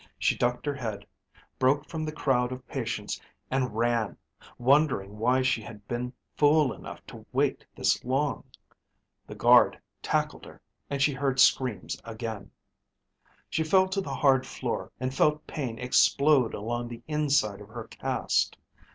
[0.17, 1.05] She ducked her head,
[1.59, 4.17] broke from the crowd of patients and ran,
[4.57, 8.43] wondering why she had been fool enough to wait this long.
[9.27, 10.59] The guard tackled her
[10.89, 12.49] and she heard screams again.
[13.47, 17.83] She fell to the hard floor and felt pain explode along the inside of her
[17.83, 18.57] cast.